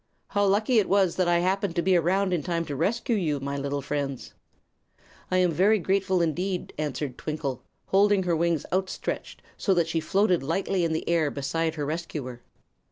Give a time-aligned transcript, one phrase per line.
[0.29, 3.39] How lucky it was that I happened to be around in time to rescue you,
[3.39, 4.33] my little friends."
[5.29, 10.41] "I am very grateful, indeed," answered Twinkle, holding her wings outstretched so that she floated
[10.41, 12.41] lightly in the air beside her rescuer.